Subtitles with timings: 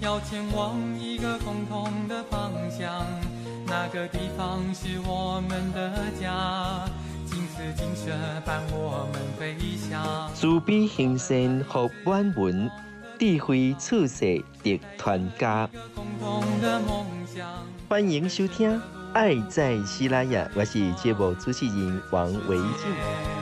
[0.00, 3.06] 要前往一个共同的方向。
[3.66, 6.88] 那个地方是我们的家，
[7.26, 8.10] 金丝金色
[8.46, 10.30] 伴我们飞翔。
[10.34, 12.70] 慈悲行善福满门，
[13.18, 15.68] 智慧处世得传家。
[15.94, 17.46] 共同的梦想。
[17.86, 18.74] 欢迎收听
[19.12, 23.39] 《爱在西拉雅》，我是节目主持人王维静。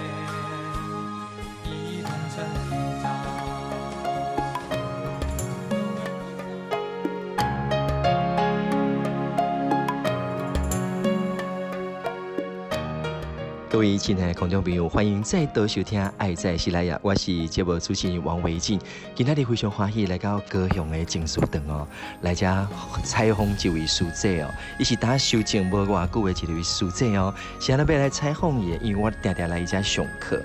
[13.70, 18.80] 各位亲爱的观众朋友，欢迎再度收听《爱在西拉雅》，我是节目主持人王维静。
[19.14, 21.86] 今天你非常欢喜来到高雄的静思堂哦，
[22.22, 22.66] 来遮
[23.04, 27.34] 采访这位书者哦，伊是打修静无偌久的一位书者哦。
[27.60, 30.42] 现在要来采访伊，因为我常常来伊家上课，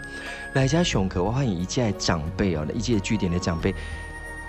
[0.51, 3.73] 来家上课，我发现伊家的长辈哦，伊家据点的长辈，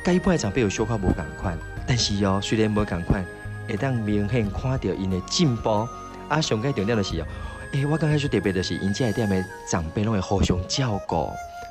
[0.03, 3.25] 跟一般的长辈有小可无共款，但是哦，虽然无共款，
[3.69, 5.87] 会当明显看到因的进步。
[6.27, 7.27] 啊，上个重点的是哦。
[7.75, 11.29] 诶、欸，我刚开始特别的是，因这店的长辈拢会互相照顾，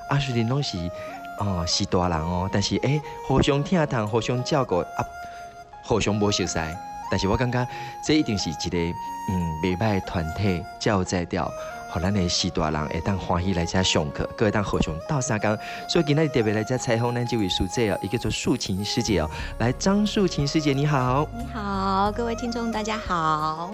[0.10, 0.78] 啊，虽然拢是
[1.40, 5.06] 哦是大人哦，但是诶、互相听谈，互相照顾啊，
[5.82, 6.60] 互相无熟悉，
[7.10, 7.66] 但是我感觉
[8.06, 8.78] 这一定是一个
[9.32, 11.50] 嗯袂歹的团体才有才调，
[11.94, 15.56] 互咱的四大人会当欢喜来遮上课，各会当互相斗相共，
[15.88, 23.72] 所以今天特别来遮采访咱这位师姐哦，一个叫做素琴师姐哦，来张素琴师姐你好，你好，各位听众大家好。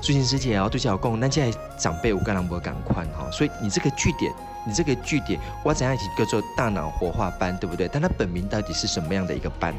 [0.00, 4.32] 素琴师姐哦，对小讲，咱这长辈有跟人无共款哈，所以你这个据点，
[4.64, 7.88] 你这个据点，我怎样一起叫做大脑活化班，对不对？
[7.92, 9.74] 但它本名到底是什么样的一个班？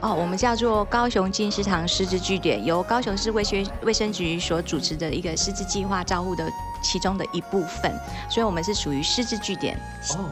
[0.00, 6.48] 哦，我们叫做高雄金石堂师资据点，由高雄市卫生卫生局所主持的一个师资计划照护的
[6.82, 7.92] 其中的一部分，
[8.30, 9.76] 所以我们是属于师资据点。
[10.16, 10.30] 哦，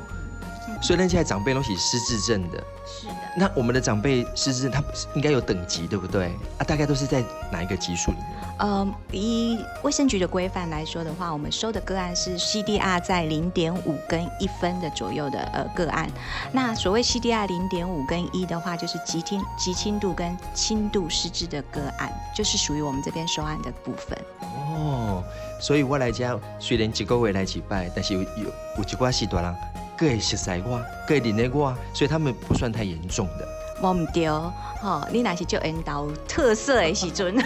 [0.82, 2.62] 所以咱现在长辈都是失智症的。
[2.86, 3.14] 是的。
[3.36, 4.82] 那我们的长辈失智症，他
[5.14, 6.26] 应该有等级，对不对？
[6.58, 8.26] 啊，大概都是在哪一个级数里面？
[8.58, 16.08] 呃，以卫生局的规范来说的话，我们收的个案是 CDR 在零点五跟一分的左右的呃个案。
[16.52, 24.16] 那所谓 CDR 零点五跟一的话，就是极轻极轻度跟轻度失智的个案，就是属于我们这边收案的部分。
[24.40, 25.22] 哦，
[25.60, 29.54] 所以我来讲，虽然一个月来几拜，但是有有有几挂是大人，
[29.96, 33.48] 各会熟悉我，各会认得我，所以他们不算太严重的。
[33.80, 37.36] 我唔对，吼，你若是做引导特色的时阵。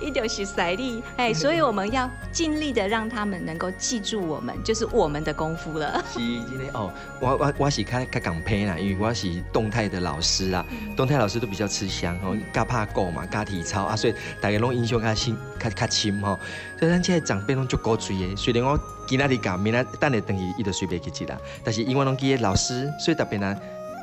[0.00, 6.02] 一点是实力，哎，所以我们要尽力的让他们能够记住我们，就是我们的功夫了。
[6.12, 16.38] 是，今天哦，我我我是较较港配啦，因为我是动态的老师啦，嗯、动态老师都比较吃香哦，加怕够嘛，加体操啊，所以大家拢印象较深，较较深吼。
[16.78, 23.58] 所以咱现在长辈拢足够嘴的，虽然我今仔日讲，明仔等下等于伊就随便去记啦，但是因为拢记得老师，所以特别难。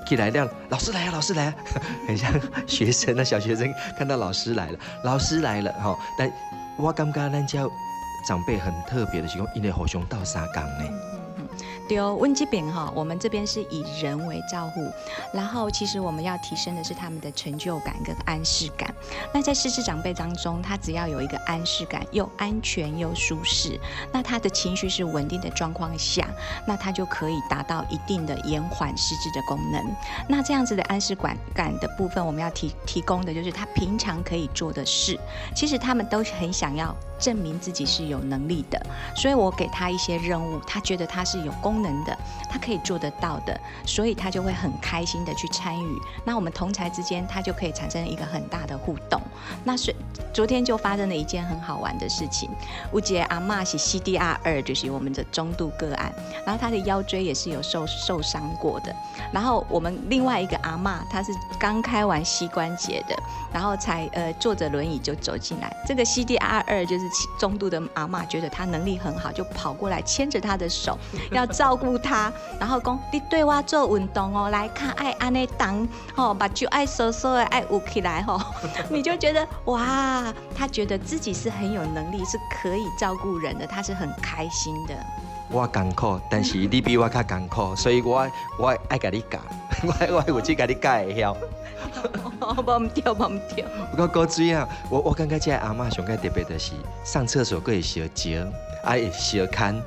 [0.06, 1.56] 起来亮，老师来啊，老师来啊，
[2.08, 2.32] 很像
[2.68, 5.98] 学生啊，小学生看到老师来了，老师来了哈。
[6.18, 6.32] 但
[6.78, 7.62] 我感觉咱家
[8.28, 11.15] 长辈很特别的，是讲因为互相斗三工呢。
[11.88, 14.92] 对哦，温基饼哈，我们这边是以人为照护，
[15.32, 18.92] 然后其实我们要提升的是他们的成就感跟安适感。
[19.32, 23.80] 那在失智长辈当中，他只要有一个安适感，又安全又舒适，
[24.12, 26.28] 那他的情绪是稳定的状况下，
[26.66, 29.96] 那他就可以达到一定的延缓失智的功能。
[30.28, 35.20] 那这样子的安适感感的部分，我们要提提供的就是他平常可以做的事。
[35.56, 38.84] 其实他们都很想要证明自己是有能力的，
[39.16, 41.75] 所以我给他一些任务，他觉得他是有功。
[41.76, 42.18] 功能的，
[42.50, 46.00] 他可以做得到的，所以他就会很开心的去参与。
[46.24, 49.22] 那我们同才之间，他就可以产生一个很大的互动。
[49.66, 49.94] 那是
[50.34, 52.50] 昨天就发生了一件很好玩的事情。
[52.94, 56.14] 吴杰阿嬷是 CDR 二，就是我们的中度个案，
[56.46, 58.96] 然后他的腰椎也是有受受伤过的。
[59.34, 63.16] 然后我们另外一个阿嬷，她是刚开完膝关节的，
[63.52, 65.76] 然后才呃坐着轮椅就走进来。
[65.86, 67.06] 这个 CDR 二就是
[67.38, 70.98] 中度的阿嬷，觉得他能力很好，就跑过来牵着他的手，
[71.32, 71.65] 要照。
[71.66, 78.40] 照顾他，然后讲你对我做运动哦，来看爱安尼当吼，把就爱收收的爱捂起来吼，
[78.88, 84.94] 你就觉得哇，他觉得自己是很有能力，是可以照顾人的，他是很开心的。
[85.50, 88.30] 我艰苦，但是你比我较艰苦， 所以我
[88.60, 89.40] 我爱甲你教，
[89.88, 91.36] 我我有去给你教会晓。
[92.64, 93.66] 忘唔掉，忘唔掉。
[93.90, 96.74] 不过高水啊，我我感觉这阿嬷上个特别的是
[97.04, 98.30] 上厕所可以小脚，
[98.84, 99.82] 爱小看。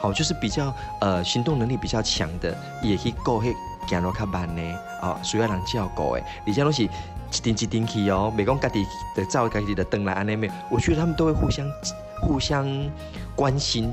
[0.00, 3.54] 好，就是比较呃行动能力比较强的，也可以够会
[3.86, 4.62] 走路较慢呢。
[5.02, 6.88] 哦，需要人照顾诶，而且拢是一
[7.42, 11.66] 定一定去哦，每讲家己的照家己的灯来安尼面，我觉得他们都会互相
[12.22, 12.66] 互相
[13.36, 13.92] 关心。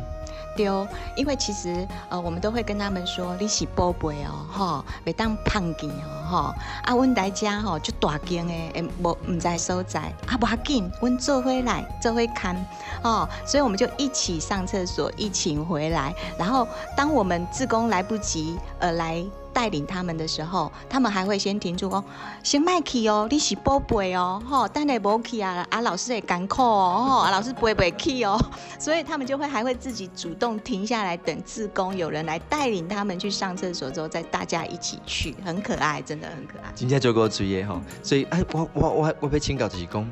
[0.57, 12.55] 丢，因为其实呃，我们都会跟他们说，你是宝贝哦，哈，别当胖见哦，哈，啊，阮大家吼就大间诶，诶，无唔在所在，啊，无要紧，阮做回来，做回看，
[13.03, 19.23] 哦，所以我们就一起上厕所，一起回来，然后当我们自工来不及呃来。
[19.57, 22.03] 带领他们的时候，他们还会先停住哦，
[22.43, 28.39] 先麦去哦，你是宝贝哦，吼，等下无去啊，啊老师也艰苦哦，吼，啊老师不会不会去哦，
[28.77, 36.71] 所以他们就会还会自己主动停下来等自工有人来带领他们去上厕所之后，再大家一起去，很可爱，真的很可爱。
[36.75, 40.07] 今天做过作业哈，所以哎，我我我我被请教就是讲，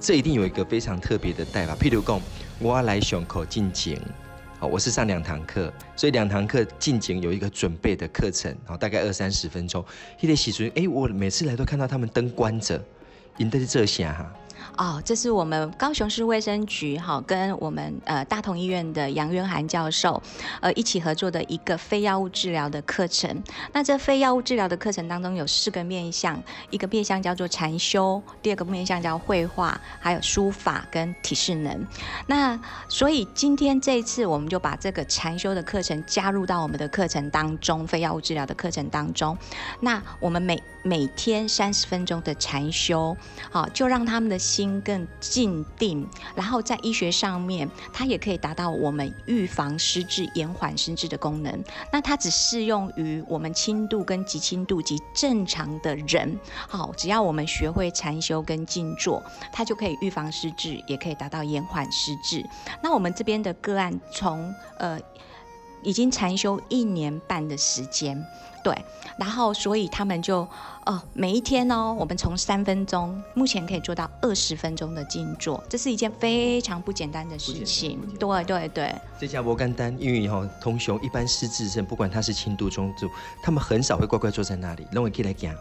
[0.00, 2.20] 这一定有一个非常特别的带法，譬如讲，
[2.58, 4.02] 我来上课进前。
[4.60, 9.82] 好，我是上两堂课，所以两堂课进前有一个准备的课程，好，大概二三十分钟。
[10.20, 12.78] 一得洗漱，哎，我每次来都看到他们灯关着，
[13.38, 14.30] 赢的是这些哈。
[14.76, 20.22] 哦，这是我们高雄市卫生局哈，跟我们呃大同医院的杨渊涵教授，
[20.60, 23.42] 呃一起合作的一个非药物治疗的课程。
[23.72, 31.86] 那这非药物治疗的课程当中有四个面向，一个面向叫做禅修，第二个面向叫绘画，还有书法跟体适能。
[32.26, 32.58] 那
[32.88, 39.36] 所以今天这一次我们就把这个禅修的课程加入到我们的课程当中，非药物治疗的课程当中。
[39.80, 43.14] 那我们每每天三十分钟的禅修，
[43.50, 51.64] 好，就让他们的心心更静定，然后在医学上面，它也可以达到我们预防失智、延缓失智的功能。
[51.90, 62.44] 那它只适用于我们轻度跟极轻度及正常的人，好，只要我们学会禅修跟静坐，它就可以预防失智，也可以达到延缓失智。
[62.82, 65.00] 那我们这边的个案从呃。
[65.82, 68.22] 已经禅修一年半的时间，
[68.62, 68.76] 对，
[69.16, 70.46] 然后所以他们就，
[70.84, 78.94] 哦，每一天哦，我们从三分钟，目前可以做到二十分钟的静坐，这是一件非常不简单的事情，对对对。
[79.18, 83.08] 这家摩甘丹，因为哈，同雄一般失智症，不管他是轻度、中度，
[83.42, 85.54] 他们很少会乖乖坐在那里，让我可以来讲，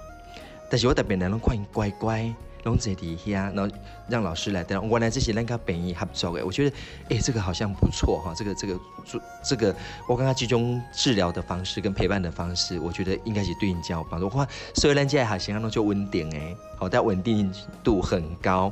[0.70, 2.34] 但是我特别难拢看乖乖。
[2.70, 3.76] 拢坐底下，然后
[4.08, 4.80] 让老师来带。
[4.80, 6.76] 原来这些人跟本医合作诶，我觉得，
[7.10, 8.34] 哎，这个好像不错哈。
[8.36, 9.76] 这个这个做这个，
[10.08, 14.30] 我刚刚集中治疗的方式跟陪伴的方式，我觉得应该是对你较有帮助。
[14.30, 17.52] 话，所以人家还行，那就稳定诶，好，但稳定
[17.84, 18.72] 度很高。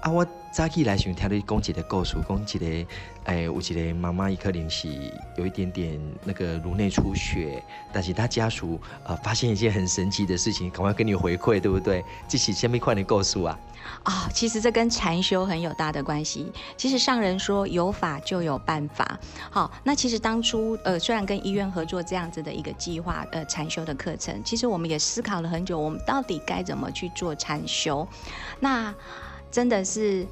[0.00, 2.90] 啊，我早起来想听你讲一个故事，讲一个，
[3.24, 4.88] 哎，有一个妈妈，伊可能是
[5.36, 7.60] 有一点点那个颅内出血，
[7.92, 12.04] 但是她家属呃发现一件很神奇的事情，赶快跟你回馈，对不对？
[12.28, 13.58] 这是什么款的故事啊？
[14.04, 16.52] 啊、哦，其实这跟禅修很有大的关系。
[16.76, 19.18] 其实上人说有法就有办法。
[19.50, 28.06] 好，那其实当初呃虽然跟医院合作这样子的一个计划，呃禅修的课程，其实我们也思考了很久，我们到底该怎么去做禅修？
[28.60, 28.94] 那
[29.50, 30.26] 真的是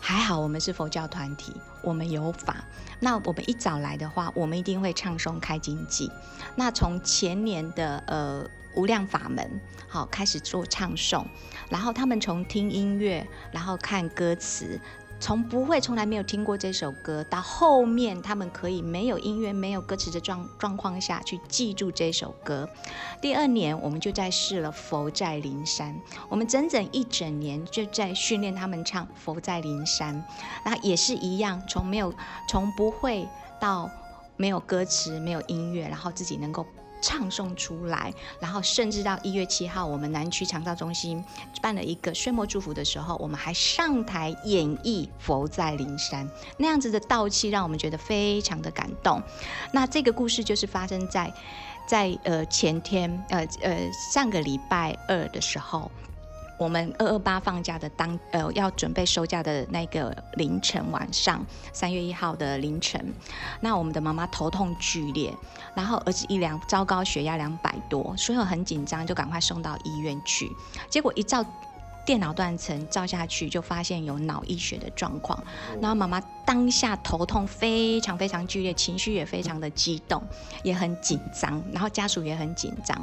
[0.00, 2.64] 还好，我们是佛教团体，我们有法。
[3.00, 6.10] 那我们一早来的话，我们一定会唱诵开经偈。
[6.56, 8.44] 那从前年的呃
[8.74, 11.24] 无量法门，好开始做唱诵，
[11.70, 14.78] 然后他们从听音乐，然后看歌词。
[15.20, 22.68] 从不会、从来没有听过这首歌，到后面他们可以没有音乐、没有歌词的状状况下去记住这首歌。
[23.20, 25.92] 第二年，我们就在试了《佛在灵山》，
[26.28, 30.14] 我们整整一整年就在训练他们唱《佛在灵山》，
[30.64, 32.14] 那也是一样，从没有、
[32.48, 33.28] 从不会
[33.60, 33.90] 到
[34.36, 36.64] 没有歌词、没有音乐，然后自己能够。
[37.00, 41.24] 唱诵出来，然后甚至到一月七号，我们南区长照中心
[41.60, 46.26] 办了一个岁末祝福的时候，我们还上台演绎《佛在灵山》
[46.56, 49.22] 那样子的道气，让我们觉得非常的感动。
[49.72, 51.32] 那这个故事就是发生在
[51.86, 55.90] 在呃前天呃呃上个礼拜二的时候。
[56.58, 63.14] 我们二二八放假的当呃要准备收假的那个凌晨晚上，三月一号的凌晨，
[63.60, 65.32] 那我们的妈妈头痛剧烈，
[65.74, 70.50] 然后儿子一量糟糕，血压两百多，所以很紧张，就赶快送到医院去，
[70.90, 71.44] 结果一照。
[72.06, 75.38] 电脑断层照下去，就发现有脑溢血的状况。
[75.78, 80.22] 然后妈妈当下头痛非常非常剧烈，情绪也非常的激动，
[80.62, 81.62] 也很紧张。
[81.70, 82.98] 然后家属也很紧张。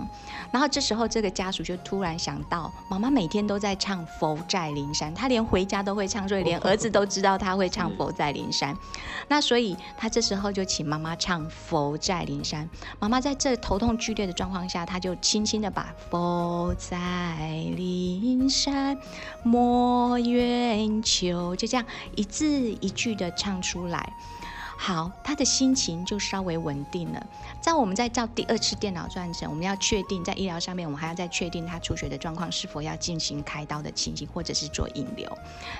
[0.51, 8.73] 然后这时候这个家属就突然想到，妈妈每天都在唱《佛在灵山》，他连回家都会唱，所以连儿子都知道他会唱《佛在灵山》。
[9.27, 12.65] 那所以他这时候就请妈妈唱《佛在灵山》。
[12.99, 17.37] 妈妈在这头痛剧烈的状况下，他就轻轻的把《佛在
[17.77, 18.97] 灵山》。
[19.43, 21.85] 莫怨求，就这样
[22.15, 22.47] 一字
[22.81, 24.13] 一句的唱出来。
[24.77, 27.27] 好，他的心情就稍微稳定了。
[27.61, 35.31] 在我们在照第二次电脑断层，我们要确定在医疗上面，我们还要再确定他出血的状况是否要进行开刀的情形，或者是做引流。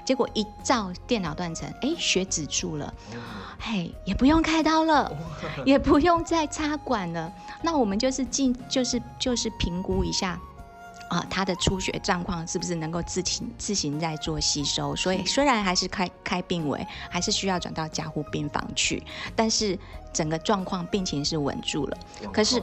[0.06, 2.94] 结果一照电脑断层，哎，血止住了，
[3.60, 5.12] 嘿，也不用开刀了，
[5.66, 7.30] 也不用再插管了。
[7.62, 10.40] 那我们就是进，就是就是评估一下。
[11.16, 14.94] 啊，他的出血状况是不是能够自行自行在做吸收？
[14.96, 19.02] 所以虽然还是开开病危，还是需要转到加护病房去，
[19.34, 19.80] 但是
[20.12, 21.98] 整个状况病情是稳住了。
[22.34, 22.62] 可是，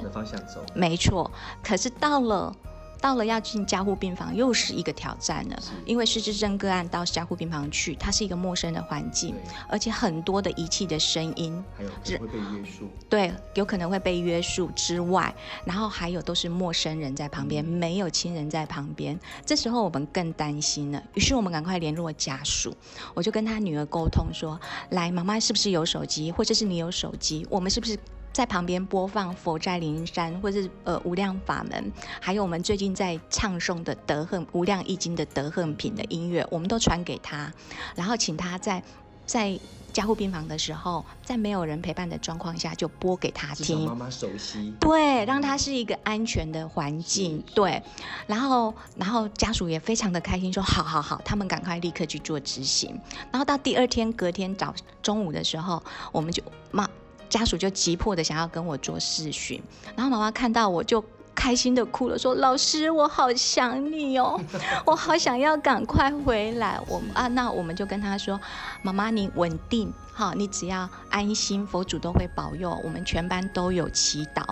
[0.75, 1.31] 没错，
[1.63, 2.55] 可是到了。
[3.03, 5.63] 到了要进加护病房，又是一个挑战了。
[5.85, 9.35] 因为失智症个案到加护病房去，它是一个陌生的环境，
[9.69, 11.91] 而且很多的仪器的声音，还有
[12.21, 12.89] 会被约束。
[13.09, 19.19] 对，有可能会被约束之外，然后还有都是陌生人在旁边，没有亲人在旁边。
[19.45, 22.73] 这时候我们更担心了，于是我们赶快联络家属，
[23.15, 27.45] 我就跟他女儿沟通说：“来，妈妈是不是有手机，或者是你有手机？
[27.51, 27.99] 我们是不是？”
[28.33, 37.53] 在旁边播放《佛在灵山》或者是呃《无量法门》，还有我们最近在唱诵的《德恨无量易经》的德恨品的音乐，我们都传给他，
[37.95, 38.83] 然后请他在
[39.27, 39.59] 在
[39.93, 43.85] 加护病房的时候，在没有人陪伴的状况下，就播给他听。
[43.85, 44.73] 妈妈熟悉。
[44.81, 47.45] 对，让他是一个安全的环境。
[47.55, 47.83] 对，
[48.27, 52.99] 然后然后家属也非常的开心，说好好好，他们赶快立刻去做执行。
[53.31, 56.89] 然后到第二天隔天早中午的时候，我们就妈。
[57.33, 59.59] 家属就急迫的想要跟我做视讯，
[59.97, 61.03] 然后妈妈看到我就
[61.35, 64.39] 开心的哭了，说：“老师，我好想你哦，
[64.85, 68.39] 我好想要赶快回来。”我啊，那我们就跟他说
[68.85, 72.79] ：“妈妈，你稳定，好，你只要安心，佛祖都会保佑。
[72.85, 74.45] 我们全班都有祈祷，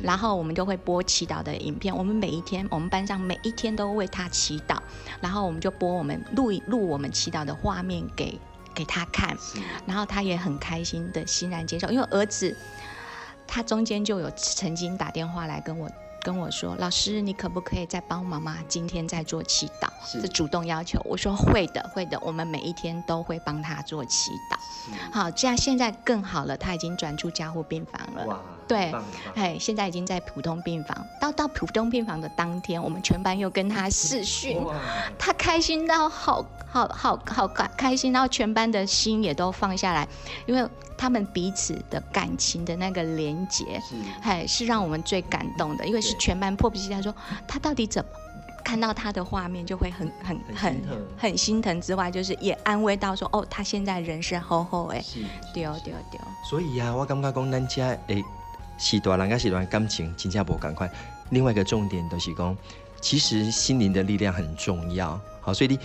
[0.00, 1.94] 然后我们就会播祈祷的影片。
[1.94, 4.78] 我们每一天，我们班上每一天都为他祈祷，
[5.20, 8.38] 然后我们就播我们录录我们祈祷的画面给。”
[8.74, 9.36] 给他看，
[9.86, 12.56] 然后他也很开心的欣然接受，因为儿子
[13.46, 15.90] 他中间就有曾经打电话来跟我
[16.22, 19.88] 跟我说，老师你可不可以再帮妈妈今天再做祈祷？
[20.04, 24.58] 是，主动要求，我说会的会的，我们每一天都会帮他做祈祷。
[25.12, 28.42] 好，这样现在更好了，他已经转出加护病房了。
[28.74, 29.02] 哇，
[29.34, 31.06] 对，哎，现在已经在普通病房。
[31.20, 34.58] 到到普通病房的当天，我们全班又跟他视讯，
[35.18, 36.44] 他开心到好。
[36.70, 40.06] 好好好开开心，然后全班的心也都放下来，
[40.44, 47.12] 因为他们彼此的感情的那个连结，是，哎，是让我们最感动的，因为是全班迫不及待说
[47.46, 48.10] 他到底怎么
[48.62, 50.82] 看到他的画面就会很很很
[51.16, 55.02] 很心疼之外，就是也安慰到说哦，他现在人是好好哎，
[55.54, 56.24] 对哦对哦对哦。
[56.44, 58.22] 所以呀、啊，我感觉讲咱家诶，
[58.78, 60.90] 是多人家是段感情，真正无赶快。
[61.30, 62.56] 另外一个重点都是讲，
[63.00, 65.20] 其实心灵的力量很重要。
[65.42, 65.78] 好，所以你。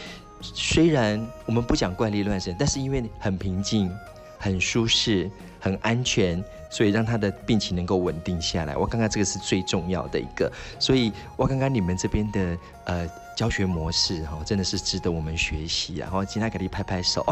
[0.46, 3.90] 虽然我们不讲怪力乱神，但是因为很平静、
[4.38, 8.76] 很舒适、很安全，所以让他的病情能够稳定下来。
[8.76, 15.98] 我刚刚这个是最重要的一个，所以我刚刚你们这边的呃教学模式哈，真的是值得我们学习。
[15.98, 17.24] 然后今天给你拍拍手，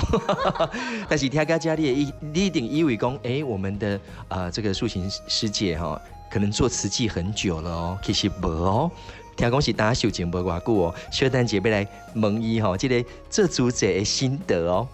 [1.09, 8.91] 但是听大家你一你一定以为讲，哎，我们的呃这个素琴师姐哈，可能做慈济很久了哦，其实不哦。
[9.35, 14.87] 听讲是大家修静无偌久哦，小丹姐要来问伊吼，这个做主者的心得哦。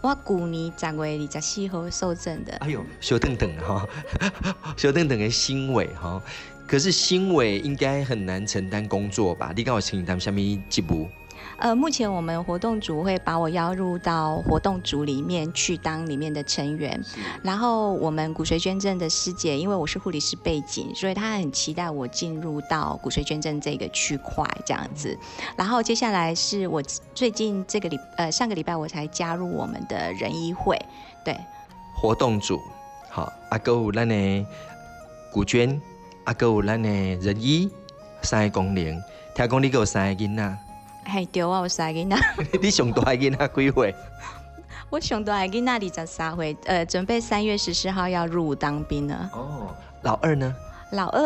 [0.00, 2.52] 我旧年十月二十四号受证的。
[2.58, 3.86] 哎呦，小邓邓哈，
[4.76, 6.22] 小邓邓的新伟哈，
[6.68, 9.52] 可是新伟应该很难承担工作吧？
[9.56, 10.40] 你跟我承担什么
[10.70, 11.08] 职务？
[11.58, 17.00] 呃，目前我们活动组会把我邀入到活动组里面去当里面的成员，
[17.42, 25.18] 然后我们骨髓捐赠的师姐，因为我是护理师背景，所以她很期待我进入到骨髓捐赠这个区块这样子。
[25.56, 26.80] 然后接下来是我
[27.14, 30.78] 最近这个礼呃上个礼拜我才加入我们的仁医会，
[31.24, 31.36] 对，
[31.94, 32.60] 活动组，
[33.10, 34.46] 好，阿哥有咱的
[35.32, 35.80] 骨捐，
[36.22, 37.68] 阿哥有咱的仁医，
[38.22, 39.02] 三个功能，
[39.34, 40.58] 听讲你有三个囡仔。
[41.10, 42.16] 嘿，对啊，我三个囡仔。
[42.60, 43.94] 你上大囡仔几岁？
[44.90, 49.30] 我上大囡仔二十三岁，呃，准备三月十四号要入伍当兵了。
[49.32, 50.54] 哦，老二呢？
[50.92, 51.20] 老二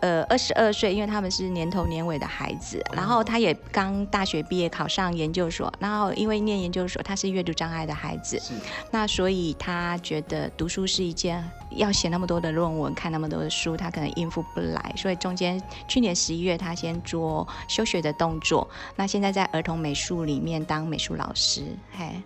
[0.00, 8.40] 呃二十二岁，因为他们是年头年尾的孩子，然后他也刚大学毕业考上研究所，然后因为念研究所他是阅读障碍的孩子，
[8.90, 22.20] 那所以他觉得读书是一件要写那么多的论文，看那么多的书，他可能应付不来，所以中间去年十一月他先做休学的动作，那现在在儿童美术里面当美术老师，嘿，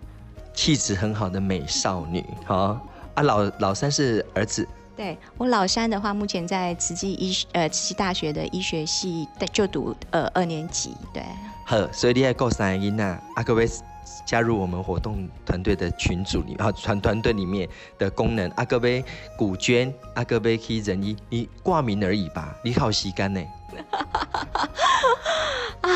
[0.55, 2.81] 气质很好的美少女，好
[3.13, 4.67] 啊，老老三是儿子。
[4.99, 10.93] 对我老三的话，目前在慈济医呃慈济大学的医学系在就读呃二年级。
[11.13, 11.23] 对，
[11.63, 13.65] 好，所以你还够三个囡仔，啊，各位
[14.25, 17.65] 加入我们活动团队的群组里啊，团团队里面
[17.97, 18.51] 的功能。
[18.57, 19.01] 阿哥杯
[19.37, 23.39] 古捐，阿哥杯可以仁医，你挂名而已吧，你好吸干呢。
[25.79, 25.89] 啊。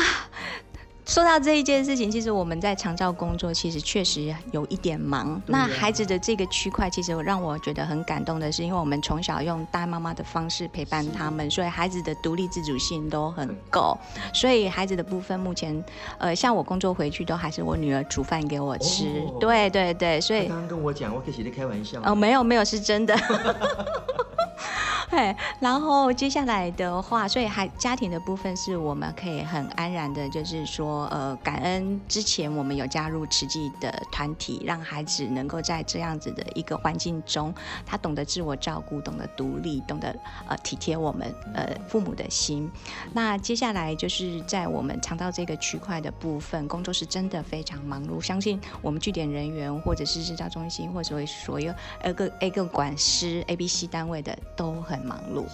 [1.14, 5.40] 说到这一件事情，其实我们在长照工作，其实确实有一点忙。
[5.46, 13.96] 那孩子的这个区块，其实让我觉得很感动的是，因为我们从小用当妈妈的方式陪伴他们，所以孩子的独立自主性都很够。
[14.32, 15.84] 所以孩子的部分，目前
[16.18, 19.04] 呃，像我工作回去，都还是我女儿煮饭给我吃。
[19.28, 22.00] 哦、对对对，所以刚刚跟我讲，我可是在开玩笑。
[22.04, 23.16] 哦，没有没有，是真的。
[25.14, 37.54] 对， 然后接下来的话，所以还家庭的部分是我们可以很安然的，就是说，呃，感恩之前我们有加入慈济的团体，让孩子能够在这样子的一个环境中，
[37.86, 40.14] 他懂得自我照顾，懂得独立，懂得
[40.48, 42.68] 呃体贴我们呃父母的心。
[43.12, 55.03] 那接下来就是在我们长照这个区块的部分，工作是真的非常忙碌，相信我们据点人员或者是日照中心，或者说所有呃个 A 个管师 A B C 单位的都很。
[55.04, 55.44] 很忙碌，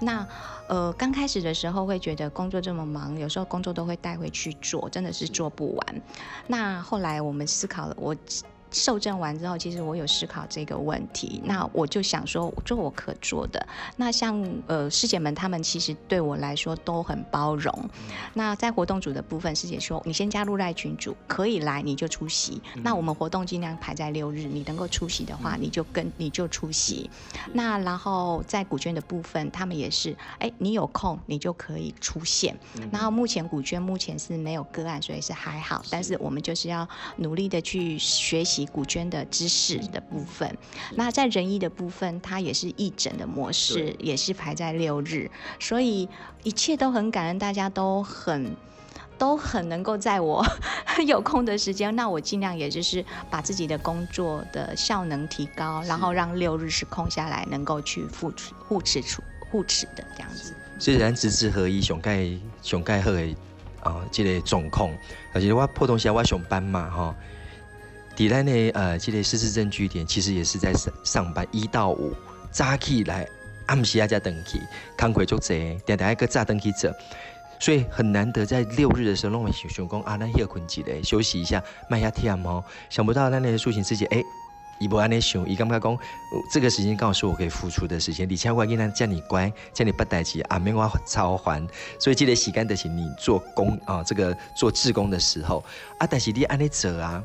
[0.00, 0.26] 那
[0.66, 6.02] 呃刚开始的时候会觉得工作这么忙，有时候工作都会带回去做，真的是做不完。
[6.48, 8.14] 那后来我们思考了，我。
[8.72, 13.66] 受证完之后，其实我有思考这个问题，那我就想说做我可做的。
[13.96, 17.72] 那像呃师姐们，他们其实对我来说都很包容。
[18.34, 22.60] 那在活动组的部分，师姐说你先加入赖群组，可以来你就出席。
[22.82, 27.08] 那我们活动尽量排在六日，你能够出席的话，你就跟你就出席。
[27.52, 32.56] 那然后在古捐的部分，他们也是，哎，你有空你就可以出现。
[32.90, 35.82] 然后目前古捐目前是没有个案，所以是还好。
[35.90, 38.55] 但是我们就是要努力的去学习。
[38.64, 40.56] 古捐的知识的部分，
[40.94, 46.08] 那在仁医的部分，它也是义诊的模式，也是排在六日，所以
[46.44, 48.56] 一切都很感恩，大家都很
[49.18, 50.44] 都很能够在我
[51.06, 60.54] 有空的时间，那我尽量也就是把自己的工作的效能提高，然后让六日是空下来，能够去护持护持处护持的这样子。
[60.78, 62.30] 虽然直志合一上盖
[62.62, 63.34] 上盖好的
[63.82, 64.90] 啊，这个状况，
[65.32, 67.14] 而且我普通时我上班嘛，哈。
[68.16, 72.14] 伫咱呢，呃，这个失智症据点其实也是在上上班，一到五
[72.50, 73.28] 早起来，
[73.66, 74.58] 暗时啊才登去，
[74.96, 76.90] 工课足济，点点一个早登去走，
[77.60, 82.64] 所以很难得在六日的时候，弄完想想讲啊，咱歇困一下，休息一下，卖下天哦。
[82.88, 84.22] 想不到咱那个素琴师姐，哎，
[84.80, 85.98] 伊无安尼想，伊感觉讲
[86.50, 91.68] 这个时间刚好是我可以付出的时间，而且我囡仔叫你乖，叫你不代志，阿免我操烦，
[92.00, 95.62] 所以这个时间就是你做工啊，这个做志工的时候
[95.98, 97.22] 啊，但是你安尼做啊。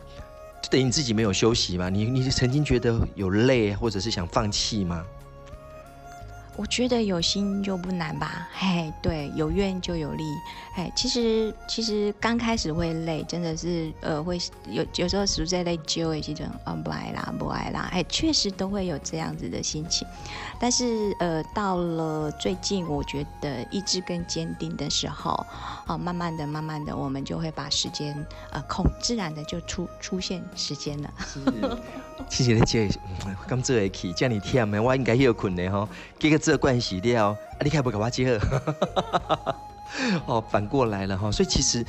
[0.61, 1.89] 就等于你自己没有休息吗？
[1.89, 5.03] 你你曾经觉得有累，或者是想放弃吗？
[6.57, 10.23] 我觉得有心就不难吧，嘿，对，有愿就有力，
[10.75, 14.37] 嘿，其实其实刚开始会累，真的是呃会
[14.69, 20.05] 有有时候实在累就会这种啊不爱啦不爱啦，哎，确实都会有这样子的心情，
[20.59, 25.31] 但是呃到了最近，我觉得意志更坚定的时候，
[25.87, 28.13] 啊，慢慢的慢慢的，我们就会把时间
[28.51, 31.09] 呃控自然的就出出现时间了。
[32.29, 32.87] 谢谢你姐，
[33.47, 35.89] 刚做下去，叫你忝的，我应该要困的吼。
[36.19, 39.55] 这个这关系了，啊，你看不给我接好，
[40.25, 41.31] 哦，反过来了哈。
[41.31, 41.85] 所以其实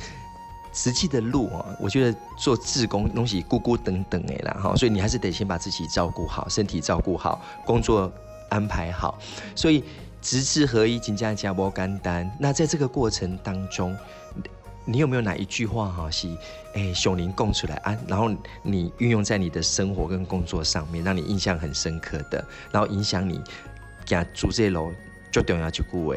[0.71, 4.75] 实际的路啊，我觉得做志工东西孤孤等等哎啦哈。
[4.75, 8.11] 所以你还是得先把自己照顾好，身体照顾好，工作
[8.49, 9.17] 安排好。
[9.55, 9.83] 所以
[10.21, 12.31] 直志合一，真正加无简单。
[12.39, 13.97] 那在这个过程当中。
[14.85, 16.27] 你有没有哪一句话哈是
[16.73, 17.97] 哎，熊林供出来啊？
[18.05, 18.29] 然后
[18.61, 23.39] 你运用在你的生活跟工作上面，让你印象很深刻的，然后影响你
[24.05, 24.93] 行主这路，
[25.31, 26.15] 最重要一句话。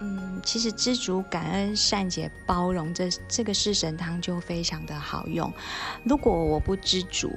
[0.00, 5.50] 嗯，其实知足、感恩、善解、包容，这这个四神汤就非常的好用。
[6.04, 7.32] 如果我不知足，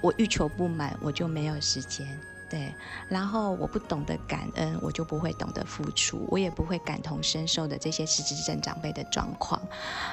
[0.00, 2.08] 我欲求不满，我就没有时间。
[2.52, 2.70] 对，
[3.08, 9.58] 然后我不懂得感恩，我就不会懂得付出，我也不会感同身受的这些失智症长辈的状况。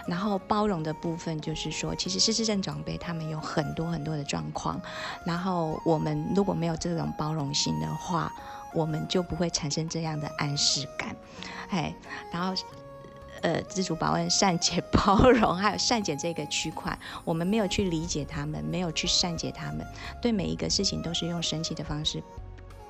[0.08, 4.80] 然后包容的部分就是说，其实失智症长辈他们有很多很多的状况，
[5.26, 8.32] 然后我们如果没有这种包容心的话，
[8.74, 11.14] 我们就不会产生这样的安适感。
[11.72, 11.94] 哎，
[12.32, 12.56] 然后。
[13.42, 19.86] 呃，自主保恩、善解、包容，还有善解这个区块，我们没有去理解他们，没有去善解他们，
[20.22, 22.22] 对每一个事情都是用神奇的方式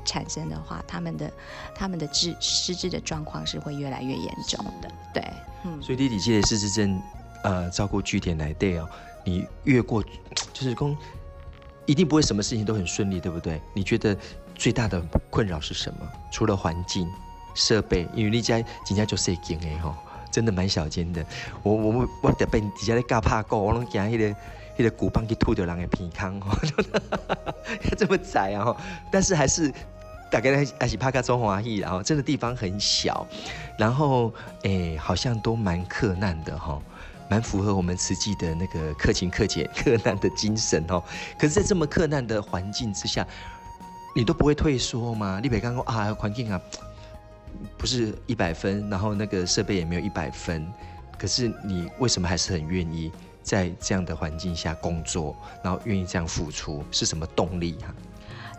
[0.05, 1.31] 产生的话，他们的
[1.75, 4.89] 他们的智失智的状况是会越来越严重的。
[5.13, 5.23] 对，
[5.65, 5.81] 嗯。
[5.81, 7.01] 所以弟弟记得失智症，
[7.43, 8.89] 呃，照顾据点来对哦，
[9.23, 10.97] 你越过就是公，
[11.85, 13.61] 一定不会什么事情都很顺利，对不对？
[13.73, 14.17] 你觉得
[14.55, 15.99] 最大的困扰是什么？
[16.31, 17.07] 除了环境、
[17.53, 19.95] 设备，因为你家今家就设计的哈。
[20.31, 21.25] 真的蛮小间的。
[21.63, 24.35] 我我我得被底下咧尬怕过，我拢惊迄个迄、
[24.77, 26.39] 那个鼓棒去吐掉人的鼻腔，
[27.97, 28.75] 这么窄啊！
[29.11, 29.71] 但是还是
[30.31, 33.27] 大概还是怕卡中华裔，然后这个地方很小，
[33.77, 36.81] 然后哎、欸，好像都蛮克难的哈，
[37.27, 41.03] 蛮符合我们慈济的那个克勤克俭 克难的精神哦。
[41.37, 43.27] 可是，在这么克难的环境之下，
[44.15, 45.39] 你都不会退缩吗？
[45.43, 46.61] 你别刚说啊，环境啊。
[47.77, 50.67] 不是一百分，然后那个设备也没有一百分，
[51.17, 57.93] 可是你为什么还是很愿意在这样的环境下工作，然后愿意这样付出，是什么动力啊？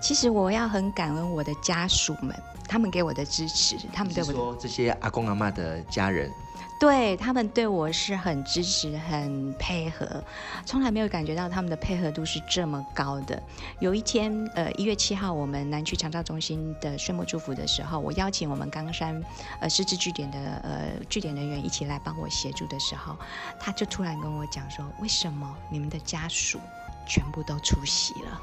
[0.01, 2.35] 其实我要很感恩我的家属们，
[2.69, 6.31] 他们给我的支持，他们对我说这些阿公阿妈的家人。
[6.81, 10.25] 对，他们对我是很支持、很配合，
[10.65, 13.41] 从来没有感觉到他们的配合度是这么高的。
[13.81, 19.23] 有一天，呃，一月七号，我们南区长照中心的岁末祝福的时候，我邀请我们冈山
[19.61, 23.15] 呃失智据点的呃据点人员一起来帮我协助的时候，
[23.59, 26.59] 他就突然跟我讲说：“为什么你们的家属
[27.07, 28.41] 全部都出席了？”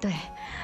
[0.00, 0.12] 对，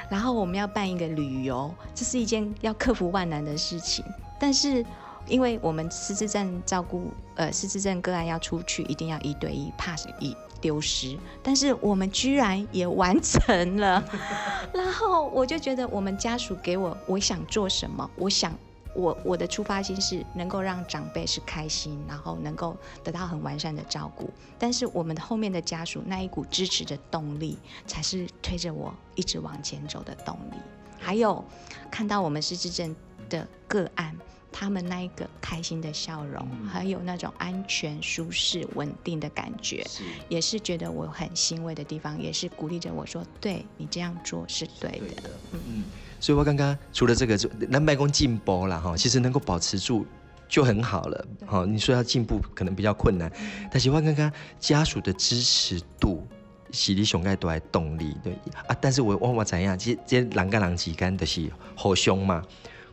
[0.09, 4.05] 然后我们要办一个旅游，这是一件要克服万难的事情，
[4.39, 4.87] 但是。
[5.27, 11.17] 因为我们失智症照顾，呃，失智症个案要出去，一定要一对一，怕一丢失。
[11.43, 14.03] 但是我们居然也完成了，
[14.75, 18.11] 然后我就觉得我们家属给我，我想做什么？
[18.17, 18.53] 我想，
[18.95, 24.29] 我我的出发心是能够让长辈是开心，然后能够得到很完善的照顾。
[24.59, 27.57] 但是我们后面的家属那一股支持的动力，
[27.87, 30.57] 才是推着我一直往前走的动力。
[30.99, 31.43] 还有
[31.91, 32.95] 看到我们失智症
[33.31, 34.15] 的个案。
[34.53, 44.99] 他们那一个开心的笑容，嗯、还有那种安全、舒适、稳定的感觉，是也是觉得我很欣慰的地方，也是鼓励着我说：“对，你这样做是对的。
[44.99, 45.85] 对的”嗯，
[46.19, 50.05] 所以我刚刚除了这个，就南白宫进步了哈，其实能够保持住
[50.49, 51.27] 就很好了。
[51.47, 56.27] 好对，你说要进步可能比较困难，嗯、但是我刚刚家属的支持度，
[56.73, 58.33] 是你熊盖都来动力对
[58.67, 58.77] 啊。
[58.81, 59.79] 但是我我我怎样？
[59.79, 62.43] 这这人跟人之间的是互相嘛。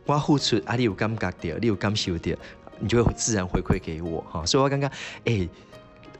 [0.08, 2.32] 我付出，啊，你有感觉到，你有感受到，
[2.78, 4.42] 你就会自然回馈给我哈。
[4.46, 4.90] 所以我刚刚，
[5.26, 5.46] 哎、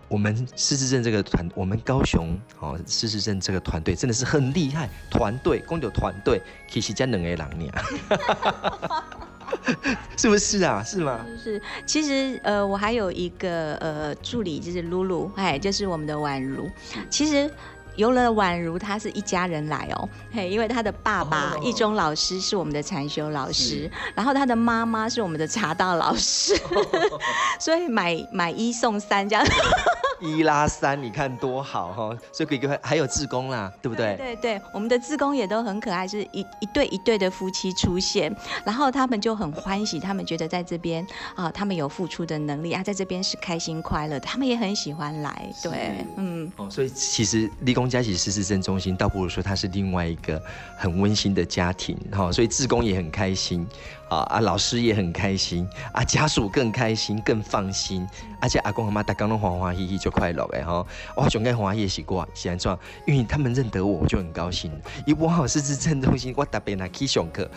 [0.09, 7.73] 我们失智症这个团，我们高雄哦，失智症这个团队真的是很厉害，团队，公牛团队，其实真两个人呢，
[10.19, 10.85] 是不是啊？
[10.85, 11.25] 是吗？
[11.43, 16.71] 是，其实呃，我还有一个呃助理，就是露露，哎，就是我们的宛如，
[17.09, 17.51] 其实。
[17.99, 26.55] 有了宛如，他是一家人来哦，嘿，因为他的爸爸一中老师是我们的禅修老师，是然后他的妈妈是我们的茶道老师，
[27.59, 29.45] 所以买买一送三这样。
[30.21, 32.19] 一拉三，你看多好哈！
[32.33, 34.17] 所以可以还还有志工啦，对不对？
[34.17, 38.35] 对对，我们的志工也都很可爱，是一一对一对的夫妻出现，
[38.65, 41.07] 然后他们就很欢喜，他们觉得在这边
[41.37, 45.49] 啊，他们有付出的能力啊，在这边是开心快乐的，他们也很喜欢来。
[45.63, 46.51] 对，嗯。
[46.57, 50.41] 哦，所以其实立功家喜失智症中心，倒不如说它是另外一个
[50.77, 53.67] 很温馨的家庭哈，所以志工也很开心。
[54.09, 54.41] 啊啊！
[54.41, 58.09] 老师也很开心，啊家属更开心，更放心，
[58.41, 60.83] 而且阿公阿妈大家都欢欢喜喜就快乐的哈。
[61.15, 62.75] 我上个欢喜是过是安怎？
[63.07, 64.73] 因为他们认得我，我就很高兴。
[65.05, 67.51] 一我好失智症中心，我特别来去上课，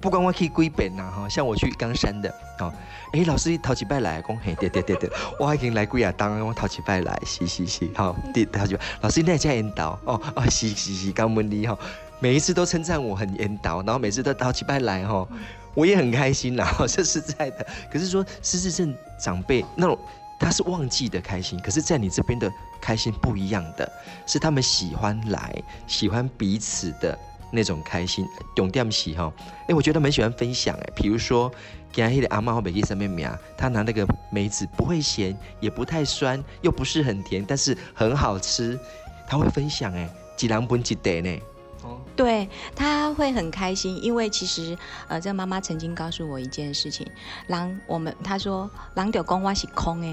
[0.00, 1.28] 不管我去几遍呐哈。
[1.28, 2.28] 像我去冈山的，
[2.58, 2.72] 哦，
[3.12, 11.76] 哎、欸，老师头几拜来，讲嘿，对对对对，我已经来贵啊当，我头几拜来，是是是，好，第头几拜，老师你也在引导，哦哦，是是是，刚问你哈，
[12.20, 15.26] 每一次都称赞我很引导，然后每次都头几拜来哈。
[15.74, 17.66] 我也很开心啦， 这是在的。
[17.92, 19.98] 可是说失智症长辈那种，
[20.40, 23.86] 他是忘记的开心，可是在你这边的开心不一样的，
[24.26, 25.54] 是他们喜欢来，
[25.86, 27.18] 喜欢彼此的
[27.56, 28.24] 那种开心。
[28.54, 29.32] 重点是哈，
[29.66, 30.92] 哎，我觉得蛮喜欢分享哎。
[30.94, 31.50] 比如说，
[31.90, 38.78] 给他的阿妈或北京上面苗，他拿那个梅子不会咸，也不太酸，又不是很甜，但是很好吃，
[39.26, 41.40] 他会分享哎，几两本几袋呢？
[41.82, 44.76] 哦对，他会很开心，因为其实
[45.08, 47.06] 呃，这个妈妈曾经告诉我一件事情，
[47.48, 50.06] 狼我们她说狼就讲我是空的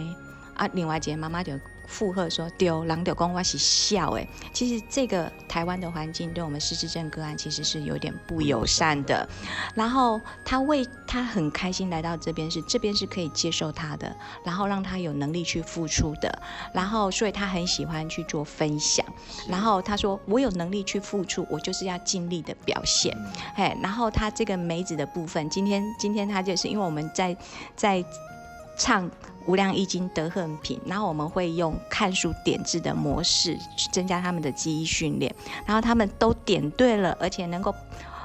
[0.56, 1.54] 啊，另外一件妈妈就。
[1.88, 4.28] 附和说丢狼丢公，我是笑哎。
[4.52, 9.28] 其实这个台湾的环境对我们失智症个案其实是有点不友善的。
[9.76, 16.42] 然后他为他很开心来到这边，是这边是可以接受他的，然后让他有能力去付出的。
[16.74, 19.06] 然后所以他很喜欢去做分享。
[19.48, 23.16] 然后他说我有能力去付出，我就是要尽力的表现。
[23.56, 27.38] 嘿，然后他这个梅子的部分，今天今天他就是因为我们在
[27.76, 28.04] 在
[28.78, 29.10] 唱。
[29.46, 35.34] 无量易经德恨品，然后我们会用看书点字的模式去增加他们的记忆训练，
[35.66, 37.74] 然后他们都点对了，而且能够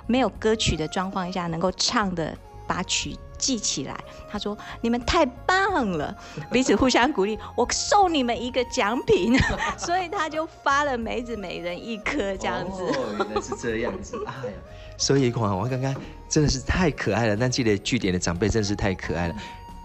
[0.07, 3.97] 没有歌曲的状况下能够唱的把曲记起来。
[4.31, 6.17] 他说：“你们太棒了，
[6.53, 7.39] 彼此互相鼓励。
[7.57, 9.39] 我送你们一个奖品。”
[9.79, 12.83] 所以他就发了梅子每人一颗这样子。
[12.83, 14.17] 哦，原来是这样子。
[14.27, 14.53] 哎呀，
[14.97, 15.95] 所以讲我刚刚
[16.29, 17.37] 真的是太可爱了。
[17.37, 19.35] 但记得据点的长辈真是太可爱了。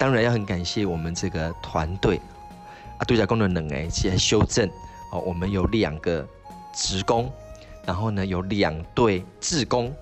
[0.04, 2.20] 当然要很感谢我们这个团队
[2.98, 4.70] 啊，度假工的人哎，现在修正
[5.14, 6.28] 哦，我们有两个
[6.74, 7.32] 职工，
[7.86, 9.96] 然后呢有两对志工，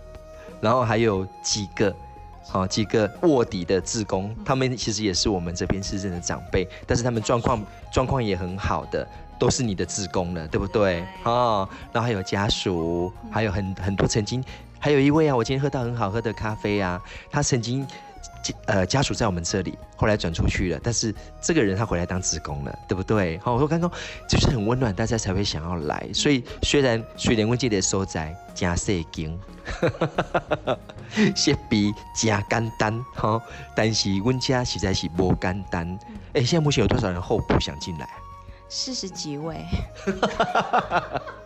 [0.60, 1.96] 然后还有几个。
[2.44, 11.06] 好几个卧底的志工，他们其实也是我们这边市政的长辈，但是他们状况状况也很好的，都是你的志工了，对不对？
[11.24, 14.44] 哦，然后还有家属，还有很很多曾经，
[14.80, 17.88] 还有一位啊，我今天喝到很好喝的咖啡啊，他曾经。
[18.66, 20.80] 呃，家属在我们这里，后来转出去了。
[20.84, 23.38] 但是这个人他回来当职工了，对不对？
[23.40, 23.92] 好，我说刚刚
[24.28, 26.08] 就是很温暖，大家才会想要来。
[26.14, 29.40] 所以虽然水莲温记的所在加细经，
[31.36, 33.42] 设备加简单，哈，
[33.76, 36.00] 但是温家实在是不简单。
[36.34, 38.10] 哎，现在目前有多少人候补想进来？
[38.70, 39.66] 四十几位。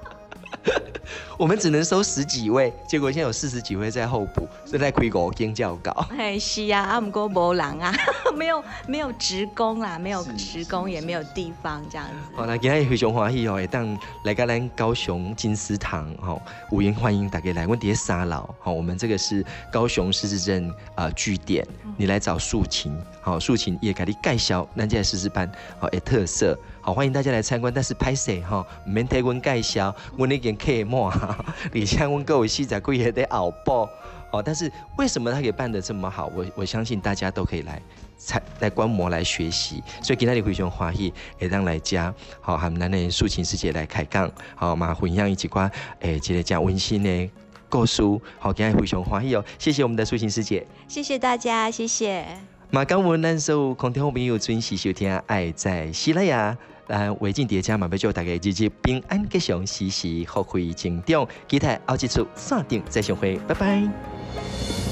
[1.37, 6.07] 我们只能收十几位，结果现在有四十几位在候补，正在亏五间教稿。
[6.17, 7.93] 哎，是啊，阿姆哥没人啊，
[8.35, 12.37] 没有没有职工啊，没有职工也没有地方这样子。
[12.37, 16.41] 好，那今天非常欢喜哦，会当来个咱高雄金丝堂，哦，
[16.71, 17.67] 五颜欢迎大家来。
[17.67, 26.57] 问题沙老，好，我们这个是高雄狮子镇啊据点，你来找素琴，好，素琴也给你介绍咱这狮子班，好，诶特色。
[26.85, 31.09] 好，欢迎大家来参观，但是拍摄哈，免替阮介绍，阮已经客满，
[31.73, 33.89] 而且阮各位细仔贵也得熬爆。
[34.31, 36.27] 好，但是为什么他可以办得这么好？
[36.35, 37.81] 我我相信大家都可以来
[38.19, 39.81] 参来观摩来学习。
[40.03, 45.67] 所以今天你非常欢喜，也让来家，好，和咱的素琴师姐来开讲，好嘛，分享一几关
[46.01, 47.27] 诶，这个讲温馨的
[47.67, 48.03] 故事。
[48.37, 52.23] 好，今天非常欢喜哦，谢谢我们的素琴师姐，谢谢大家，谢谢。
[52.69, 56.55] 马刚文难受，空天后朋友准时收听，爱在西拉雅。
[56.87, 61.27] 来，维静叠加嘛，要祝大家日日平安吉祥，时时福慧成长。
[61.47, 64.84] 期待后一次山顶再相会，拜拜。